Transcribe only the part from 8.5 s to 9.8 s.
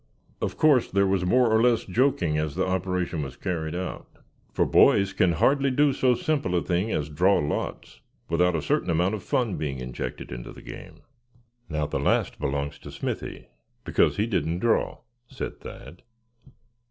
a certain amount of fun being